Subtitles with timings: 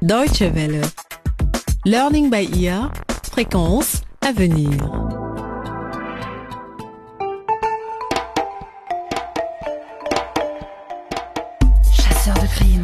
[0.00, 0.80] Deutsche Welle.
[1.84, 2.92] Learning by ear.
[3.32, 4.70] Fréquence à venir.
[11.92, 12.82] Chasseur de crime.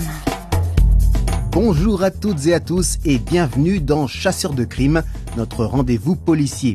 [1.52, 5.04] Bonjour à toutes et à tous et bienvenue dans Chasseurs de crime,
[5.36, 6.74] notre rendez-vous policier.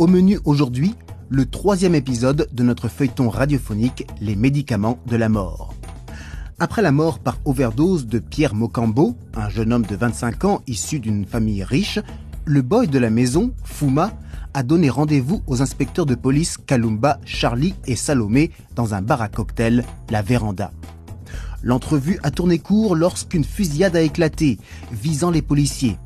[0.00, 0.96] Au menu aujourd'hui,
[1.28, 5.74] le troisième épisode de notre feuilleton radiophonique Les médicaments de la mort.
[6.62, 11.00] Après la mort par overdose de Pierre Mocambo, un jeune homme de 25 ans issu
[11.00, 11.98] d'une famille riche,
[12.44, 14.12] le boy de la maison, Fuma,
[14.52, 19.28] a donné rendez-vous aux inspecteurs de police Kalumba, Charlie et Salomé dans un bar à
[19.28, 20.70] cocktail, la Véranda.
[21.62, 24.58] L'entrevue a tourné court lorsqu'une fusillade a éclaté,
[24.92, 25.96] visant les policiers.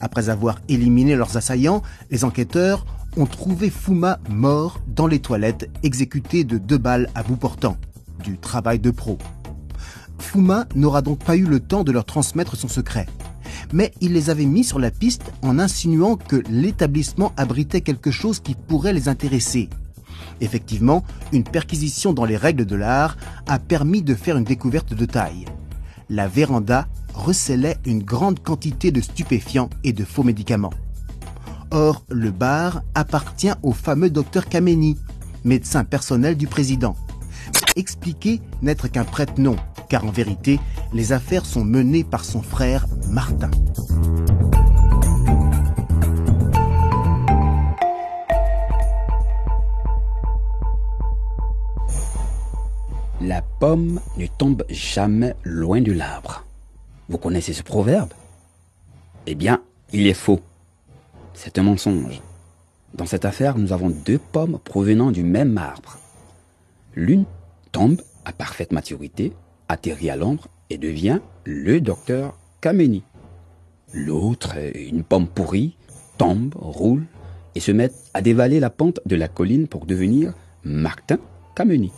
[0.00, 6.42] Après avoir éliminé leurs assaillants, les enquêteurs ont trouvé Fuma mort dans les toilettes, exécuté
[6.42, 7.76] de deux balles à bout portant.
[8.24, 9.16] Du travail de pro.
[10.22, 13.06] Fuma n'aura donc pas eu le temps de leur transmettre son secret.
[13.72, 18.40] Mais il les avait mis sur la piste en insinuant que l'établissement abritait quelque chose
[18.40, 19.68] qui pourrait les intéresser.
[20.40, 23.16] Effectivement, une perquisition dans les règles de l'art
[23.46, 25.44] a permis de faire une découverte de taille.
[26.08, 30.72] La véranda recelait une grande quantité de stupéfiants et de faux médicaments.
[31.70, 34.96] Or, le bar appartient au fameux docteur Kameni,
[35.44, 36.96] médecin personnel du président.
[37.76, 39.56] Expliquer n'être qu'un prête-nom,
[39.92, 40.58] car en vérité,
[40.94, 43.50] les affaires sont menées par son frère Martin.
[53.20, 56.46] La pomme ne tombe jamais loin de l'arbre.
[57.10, 58.14] Vous connaissez ce proverbe?
[59.26, 59.60] Eh bien,
[59.92, 60.40] il est faux.
[61.34, 62.22] C'est un mensonge.
[62.94, 65.98] Dans cette affaire, nous avons deux pommes provenant du même arbre.
[66.94, 67.26] L'une
[67.72, 69.34] tombe à parfaite maturité,
[69.68, 73.02] atterrit à l'ombre et devient le docteur Kameni.
[73.92, 75.76] L'autre, une pomme pourrie,
[76.18, 77.04] tombe, roule
[77.54, 80.32] et se met à dévaler la pente de la colline pour devenir
[80.64, 81.18] Martin
[81.54, 81.92] Kameni.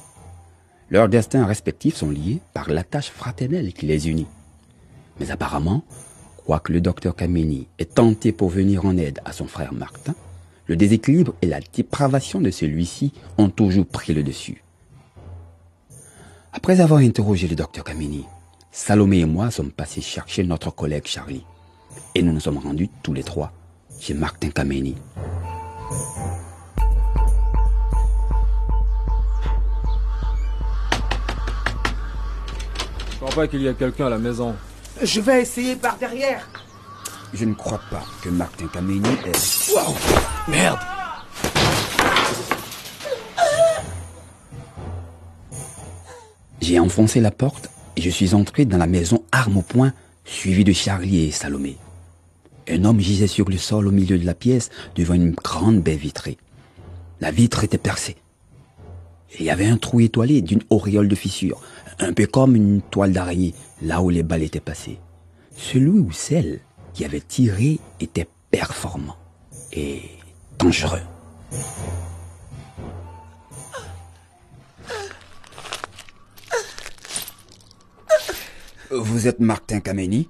[0.90, 4.26] Leurs destins respectifs sont liés par l'attache fraternelle qui les unit.
[5.20, 5.84] Mais apparemment,
[6.44, 10.14] quoique le docteur Kameni ait tenté pour venir en aide à son frère Martin,
[10.66, 14.64] le déséquilibre et la dépravation de celui-ci ont toujours pris le dessus.
[16.56, 18.24] Après avoir interrogé le docteur Kameni,
[18.70, 21.44] Salomé et moi sommes passés chercher notre collègue Charlie.
[22.14, 23.52] Et nous nous sommes rendus tous les trois
[23.98, 24.94] chez Martin Kameni.
[33.10, 34.54] Je crois pas qu'il y ait quelqu'un à la maison.
[35.02, 36.48] Je vais essayer par derrière.
[37.32, 39.72] Je ne crois pas que Martin Kameni est...
[39.74, 39.92] Wow
[40.46, 40.78] Merde
[46.64, 49.92] J'ai enfoncé la porte et je suis entré dans la maison arme au poing,
[50.24, 51.76] suivi de Charlie et Salomé.
[52.70, 55.96] Un homme gisait sur le sol au milieu de la pièce devant une grande baie
[55.96, 56.38] vitrée.
[57.20, 58.16] La vitre était percée.
[59.38, 61.60] Il y avait un trou étoilé d'une auréole de fissure,
[61.98, 63.52] un peu comme une toile d'araignée,
[63.82, 64.98] là où les balles étaient passées.
[65.54, 66.60] Celui ou celle
[66.94, 69.16] qui avait tiré était performant
[69.70, 70.00] et
[70.58, 71.02] dangereux.
[78.96, 80.28] Vous êtes Martin Kameni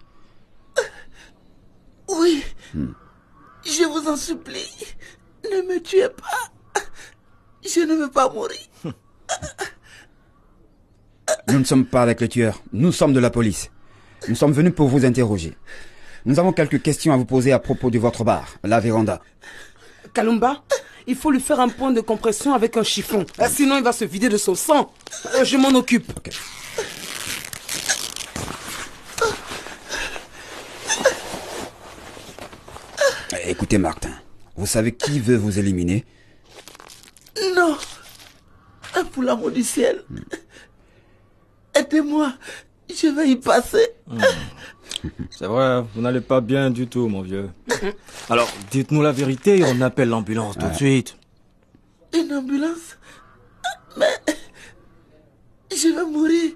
[2.09, 2.43] Oui.
[2.75, 4.71] Je vous en supplie.
[5.45, 6.83] Ne me tuez pas.
[7.65, 8.59] Je ne veux pas mourir.
[11.49, 13.71] Nous ne sommes pas avec le tueur, nous sommes de la police.
[14.29, 15.57] Nous sommes venus pour vous interroger.
[16.25, 19.21] Nous avons quelques questions à vous poser à propos de votre bar, la véranda.
[20.15, 20.63] Kalumba,
[21.07, 23.27] il faut lui faire un point de compression avec un chiffon.
[23.49, 24.93] Sinon, il va se vider de son sang.
[25.35, 26.11] Euh, Je m'en occupe.
[33.75, 34.13] Écoutez Martin,
[34.55, 36.05] vous savez qui veut vous éliminer?
[37.57, 37.77] Non.
[39.11, 40.05] Pour l'amour du ciel.
[41.75, 42.35] Aidez-moi.
[42.89, 43.89] Je vais y passer.
[45.29, 47.51] C'est vrai, vous n'allez pas bien du tout, mon vieux.
[48.31, 51.17] Alors, dites-nous la vérité et on appelle l'ambulance tout de suite.
[52.17, 52.97] Une ambulance?
[53.97, 54.07] Mais
[55.73, 56.53] je vais mourir.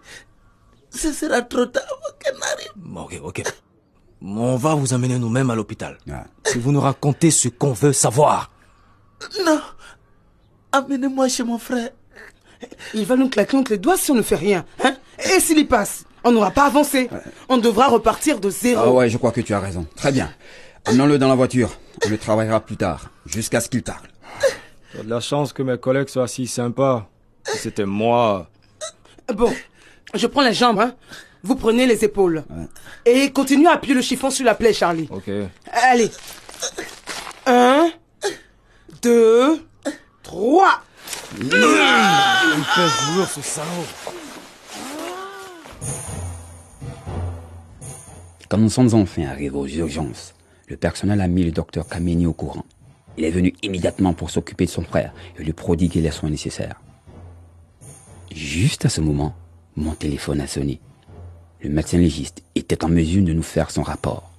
[0.91, 2.71] Ce sera trop tard avant qu'elle n'arrive.
[2.76, 3.43] Bon, Ok, ok.
[4.23, 5.99] On va vous amener nous-mêmes à l'hôpital.
[6.44, 8.50] Si vous nous racontez ce qu'on veut savoir.
[9.44, 9.61] Non.
[10.73, 11.91] Amenez-moi chez mon frère.
[12.94, 14.65] Il va nous claquer entre les doigts si on ne fait rien.
[14.82, 14.97] Hein?
[15.19, 17.09] Et s'il y passe On n'aura pas avancé.
[17.49, 18.82] On devra repartir de zéro.
[18.85, 19.87] Ah ouais, je crois que tu as raison.
[19.94, 20.31] Très bien.
[20.85, 21.71] Amenons-le dans la voiture.
[22.05, 24.09] On le travaillera plus tard, jusqu'à ce qu'il parle.
[24.93, 27.09] T'as de la chance que mes collègues soient si sympas.
[27.44, 28.50] Si c'était moi.
[29.35, 29.53] Bon,
[30.14, 30.81] je prends les jambes.
[30.81, 30.94] Hein
[31.43, 32.44] vous prenez les épaules.
[33.05, 35.08] Et continuez à appuyer le chiffon sur la plaie, Charlie.
[35.11, 35.31] Ok.
[35.73, 36.11] Allez.
[37.46, 37.90] Un,
[39.02, 39.64] deux,
[40.23, 40.82] trois.
[43.29, 43.87] Ce salaud.
[48.49, 50.35] Quand nous sommes enfin arrivés aux urgences,
[50.69, 52.64] le personnel a mis le docteur Kameni au courant.
[53.19, 56.81] Il est venu immédiatement pour s'occuper de son frère et lui prodiguer les soins nécessaires.
[58.35, 59.35] Juste à ce moment,
[59.76, 60.81] mon téléphone a sonné.
[61.61, 64.31] Le médecin légiste était en mesure de nous faire son rapport.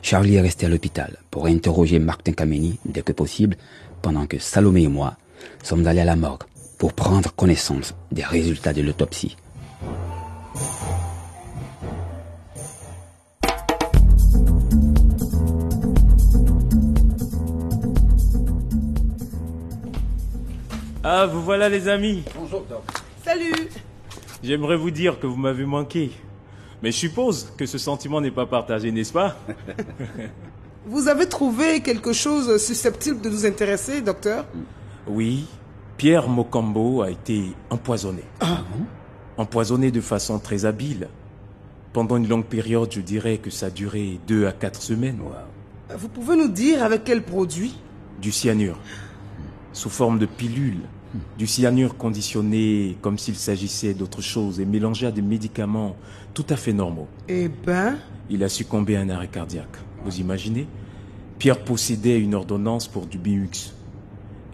[0.00, 3.56] Charlie est resté à l'hôpital pour interroger Martin Kameni dès que possible,
[4.00, 5.16] pendant que Salomé et moi
[5.62, 6.44] sommes allés à la morgue
[6.78, 9.36] pour prendre connaissance des résultats de l'autopsie.
[21.04, 22.22] Ah, vous voilà les amis.
[23.22, 23.68] Salut.
[24.42, 26.10] J'aimerais vous dire que vous m'avez manqué.
[26.82, 29.36] Mais je suppose que ce sentiment n'est pas partagé, n'est-ce pas?
[30.84, 34.44] Vous avez trouvé quelque chose susceptible de nous intéresser, docteur?
[35.06, 35.46] Oui,
[35.96, 38.24] Pierre Mokambo a été empoisonné.
[39.36, 41.06] empoisonné de façon très habile.
[41.92, 45.20] Pendant une longue période, je dirais que ça a duré deux à quatre semaines.
[45.96, 47.78] Vous pouvez nous dire avec quel produit?
[48.20, 48.78] Du cyanure,
[49.72, 50.80] sous forme de pilule.
[51.38, 55.96] Du cyanure conditionné comme s'il s'agissait d'autre chose et mélangé à des médicaments
[56.32, 57.08] tout à fait normaux.
[57.28, 57.96] Eh ben,
[58.30, 59.76] Il a succombé à un arrêt cardiaque.
[60.04, 60.66] Vous imaginez?
[61.38, 63.74] Pierre possédait une ordonnance pour du Biux.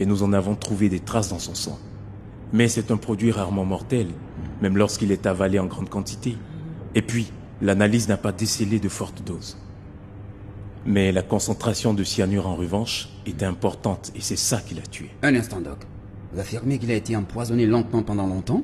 [0.00, 1.78] Et nous en avons trouvé des traces dans son sang.
[2.52, 4.08] Mais c'est un produit rarement mortel,
[4.62, 6.36] même lorsqu'il est avalé en grande quantité.
[6.94, 9.58] Et puis, l'analyse n'a pas décelé de fortes doses.
[10.86, 15.10] Mais la concentration de cyanure en revanche était importante et c'est ça qui l'a tué.
[15.22, 15.86] Un instant, Doc.
[16.32, 18.62] Vous affirmez qu'il a été empoisonné lentement pendant longtemps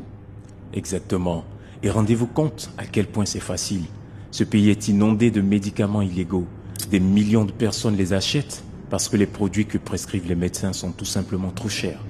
[0.74, 1.44] Exactement.
[1.82, 3.84] Et rendez-vous compte à quel point c'est facile.
[4.30, 6.46] Ce pays est inondé de médicaments illégaux.
[6.90, 10.92] Des millions de personnes les achètent parce que les produits que prescrivent les médecins sont
[10.92, 12.00] tout simplement trop chers.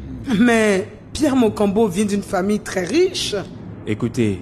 [0.40, 3.36] mais Pierre Mocambo vient d'une famille très riche.
[3.86, 4.40] Écoutez,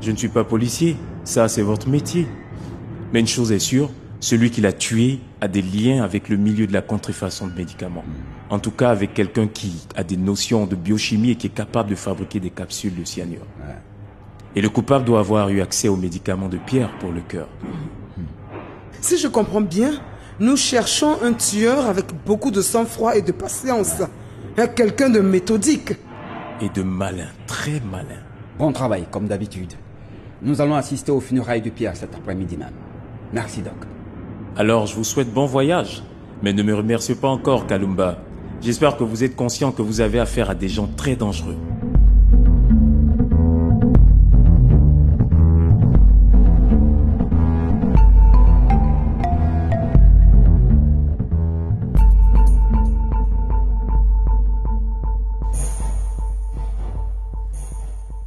[0.00, 2.26] je ne suis pas policier, ça c'est votre métier.
[3.12, 3.90] Mais une chose est sûre,
[4.20, 8.04] celui qui l'a tué a des liens avec le milieu de la contrefaçon de médicaments.
[8.50, 11.90] En tout cas avec quelqu'un qui a des notions de biochimie et qui est capable
[11.90, 13.46] de fabriquer des capsules de cyanure.
[14.56, 17.48] Et le coupable doit avoir eu accès aux médicaments de Pierre pour le cœur.
[19.00, 19.92] Si je comprends bien,
[20.40, 24.02] nous cherchons un tueur avec beaucoup de sang-froid et de patience.
[24.74, 25.92] Quelqu'un de méthodique.
[26.60, 28.20] Et de malin, très malin.
[28.58, 29.72] Bon travail, comme d'habitude.
[30.42, 32.74] Nous allons assister aux funérailles de Pierre cet après-midi même.
[33.32, 33.74] Merci, Doc.
[34.56, 36.02] Alors je vous souhaite bon voyage.
[36.42, 38.18] Mais ne me remerciez pas encore, Kalumba.
[38.62, 41.56] J'espère que vous êtes conscient que vous avez affaire à des gens très dangereux.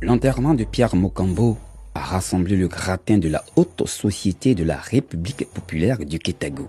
[0.02, 1.58] L'enterrement de Pierre Mokambo
[1.94, 6.68] a rassemblé le gratin de la haute société de la République populaire du Kétago.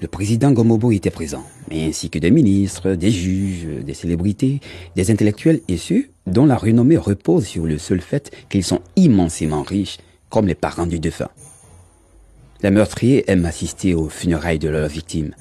[0.00, 4.60] Le président Gomobo était présent, ainsi que des ministres, des juges, des célébrités,
[4.96, 9.98] des intellectuels ceux dont la renommée repose sur le seul fait qu'ils sont immensément riches,
[10.30, 11.30] comme les parents du défunt.
[12.62, 15.34] Les meurtriers aiment assister aux funérailles de leurs victimes,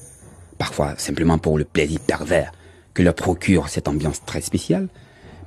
[0.57, 2.51] parfois simplement pour le plaisir pervers
[2.93, 4.87] que leur procure cette ambiance très spéciale,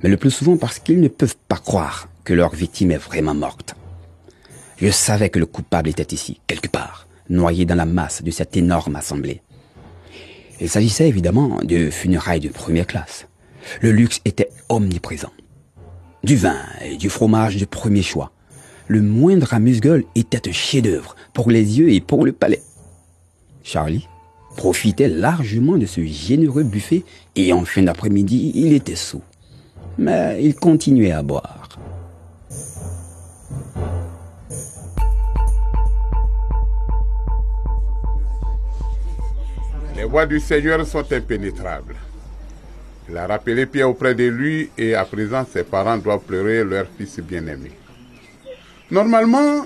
[0.03, 3.33] mais le plus souvent parce qu'ils ne peuvent pas croire que leur victime est vraiment
[3.33, 3.75] morte.
[4.77, 8.57] Je savais que le coupable était ici, quelque part, noyé dans la masse de cette
[8.57, 9.41] énorme assemblée.
[10.59, 13.27] Il s'agissait évidemment de funérailles de première classe.
[13.81, 15.31] Le luxe était omniprésent.
[16.23, 18.31] Du vin et du fromage de premier choix.
[18.87, 22.63] Le moindre amuse-gueule était un chef-d'œuvre pour les yeux et pour le palais.
[23.63, 24.07] Charlie
[24.55, 27.03] profitait largement de ce généreux buffet
[27.35, 29.21] et en fin d'après-midi, il était sous.
[29.97, 31.66] Mais il continuait à boire.
[39.97, 41.95] Les voies du Seigneur sont impénétrables.
[43.09, 46.85] Il a rappelé Pierre auprès de lui et à présent ses parents doivent pleurer leur
[46.95, 47.71] fils bien-aimé.
[48.91, 49.65] Normalement,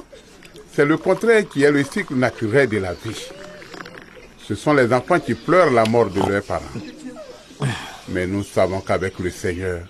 [0.72, 3.28] c'est le contraire qui est le cycle naturel de la vie.
[4.38, 6.64] Ce sont les enfants qui pleurent la mort de leurs parents.
[8.08, 9.82] Mais nous savons qu'avec le Seigneur,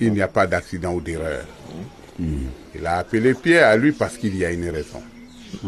[0.00, 1.44] il n'y a pas d'accident ou d'erreur.
[2.18, 5.02] Il a appelé Pierre à lui parce qu'il y a une raison.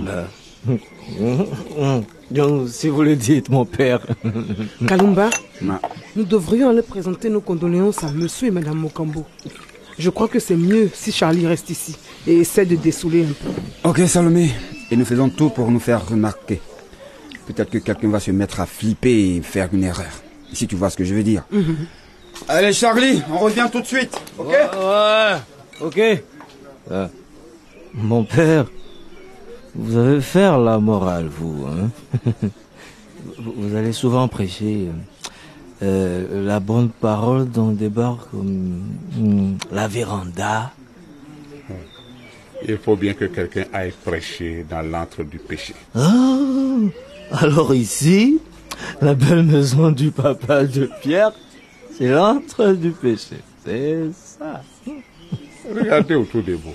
[2.30, 4.00] Donc, si vous le dites, mon père.
[4.86, 5.30] Kalumba,
[6.16, 9.24] nous devrions aller présenter nos condoléances à monsieur et madame Mokambo.
[9.98, 11.96] Je crois que c'est mieux si Charlie reste ici.
[12.26, 13.88] et essaie de dessouler un peu.
[13.88, 14.50] Ok, Salomé.
[14.90, 16.60] Et nous faisons tout pour nous faire remarquer.
[17.46, 20.10] Peut-être que quelqu'un va se mettre à flipper et faire une erreur.
[20.52, 21.44] Si tu vois ce que je veux dire.
[22.46, 24.18] Allez, Charlie, on revient tout de suite.
[24.38, 24.48] Ok?
[24.48, 25.36] Ouais,
[25.80, 26.00] ok.
[26.90, 27.06] Euh,
[27.94, 28.66] mon père,
[29.78, 31.64] vous avez faire la morale, vous.
[31.66, 31.90] Hein
[33.38, 38.82] vous, allez souvent prêcher euh, euh, la bonne parole dans des bars comme
[39.16, 40.72] hum, la véranda.
[42.66, 45.76] Il faut bien que quelqu'un aille prêcher dans l'antre du péché.
[45.94, 46.38] Ah,
[47.30, 48.40] alors ici,
[49.00, 51.30] la belle maison du papa de Pierre,
[51.96, 53.36] c'est l'antre du péché.
[53.64, 54.60] C'est ça.
[55.72, 56.74] Regardez autour de vous.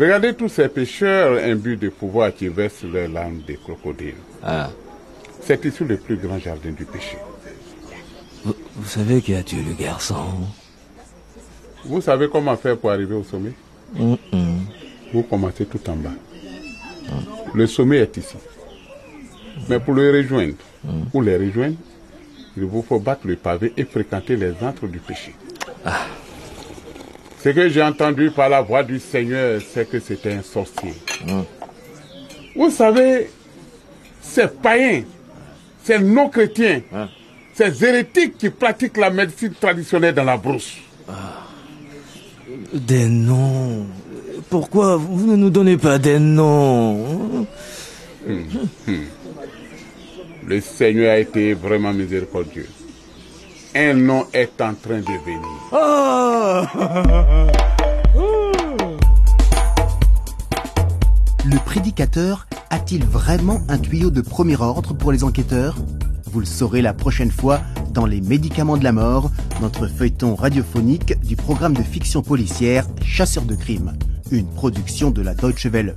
[0.00, 4.14] Regardez tous ces pécheurs imbus de pouvoir qui versent leurs larmes des crocodiles.
[4.42, 4.70] Ah,
[5.42, 7.18] C'est ici le plus grand jardin du péché.
[8.42, 10.16] vous, vous savez qui a tué le garçon?
[11.84, 13.52] Vous savez comment faire pour arriver au sommet?
[15.12, 16.14] Vous commencez tout en bas.
[17.52, 18.36] Le sommet est ici.
[19.68, 20.54] Mais pour le rejoindre,
[21.12, 21.76] pour les rejoindre,
[22.56, 25.34] il vous faut battre le pavé et fréquenter les antres du péché.
[27.42, 30.92] Ce que j'ai entendu par la voix du Seigneur, c'est que c'était un sorcier.
[32.54, 33.30] Vous savez,
[34.20, 35.04] ces païens,
[35.82, 36.82] ces non-chrétiens,
[37.54, 40.76] ces hérétiques qui pratiquent la médecine traditionnelle dans la brousse.
[42.74, 43.86] Des noms.
[44.50, 47.46] Pourquoi vous ne nous donnez pas des noms
[50.46, 52.68] Le Seigneur a été vraiment miséricordieux.
[53.74, 55.40] Un nom est en train de venir.
[55.70, 56.66] Ah
[61.44, 65.76] Le prédicateur a-t-il vraiment un tuyau de premier ordre pour les enquêteurs?
[66.32, 67.60] Vous le saurez la prochaine fois
[67.92, 73.44] dans Les médicaments de la mort, notre feuilleton radiophonique du programme de fiction policière Chasseurs
[73.44, 73.92] de crimes,
[74.32, 75.96] une production de la Deutsche Welle.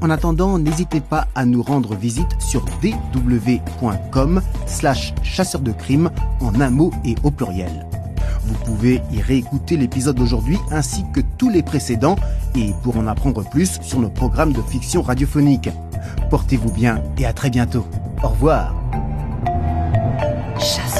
[0.00, 6.10] En attendant, n'hésitez pas à nous rendre visite sur dw.com slash chasseurs de crimes
[6.40, 7.86] en un mot et au pluriel.
[8.44, 12.16] Vous pouvez y réécouter l'épisode d'aujourd'hui ainsi que tous les précédents
[12.54, 15.70] et pour en apprendre plus sur nos programmes de fiction radiophonique.
[16.30, 17.86] Portez-vous bien et à très bientôt.
[18.22, 18.74] Au revoir.
[20.58, 20.95] Chasseur